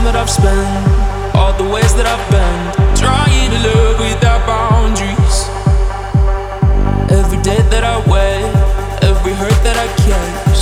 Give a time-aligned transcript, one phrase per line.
[0.00, 2.60] Time that I've spent, all the ways that I've been,
[2.96, 5.36] trying to live without boundaries.
[7.12, 8.48] Every day that I wait,
[9.04, 10.56] every hurt that I carry,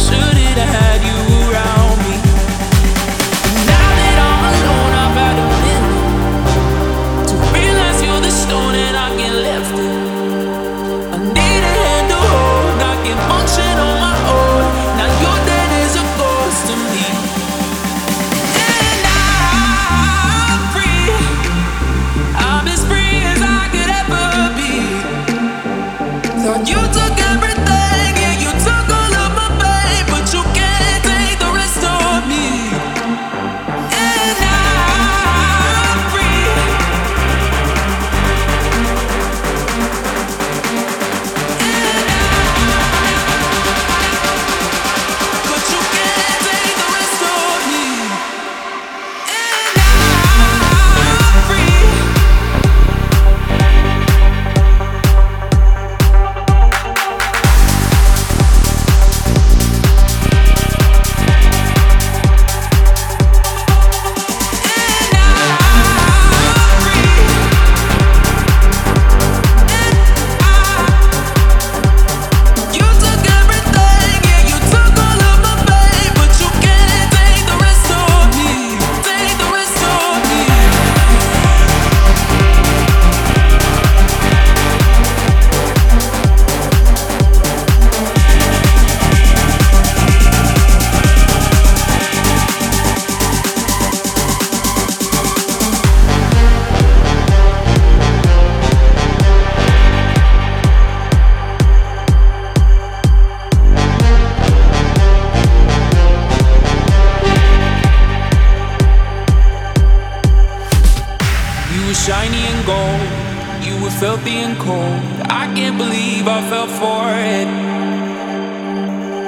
[113.98, 115.02] filthy and cold.
[115.26, 117.02] I can't believe I fell for
[117.34, 117.48] it.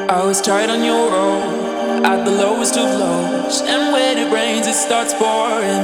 [0.08, 4.69] I was tight on your road, at the lowest of lows, and when it rains,
[4.69, 5.82] it starts pouring.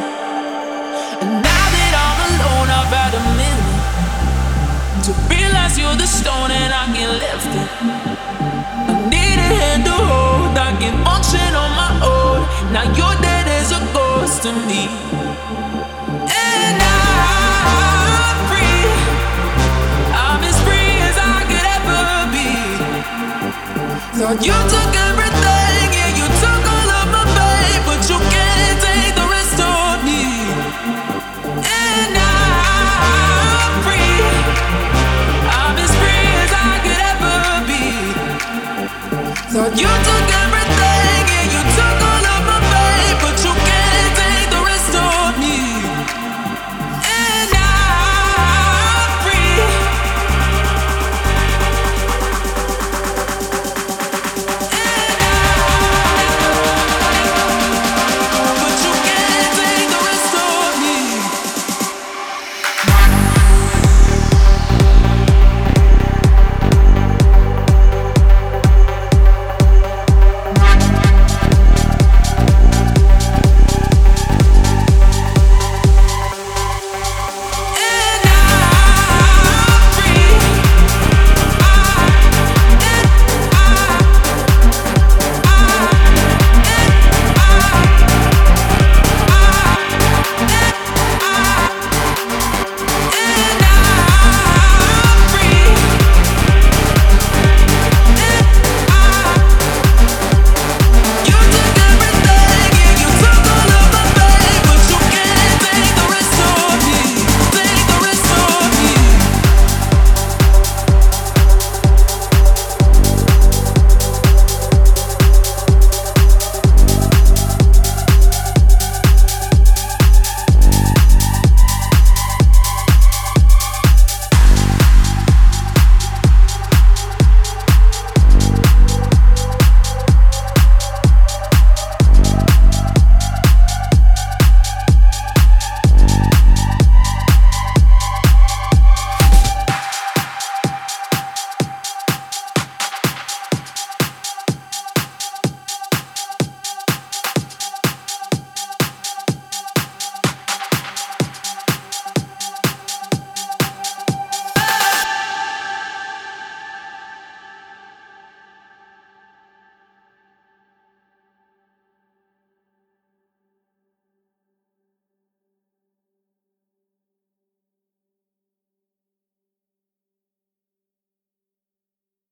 [1.18, 6.70] And now that I'm alone, I've had a minute to realize you're the stone and
[6.72, 7.70] I can lift it.
[8.86, 12.38] I need a hand to hold, I can function on my own.
[12.72, 14.86] Now you're dead as a ghost to me.
[24.14, 25.35] Thought you took everything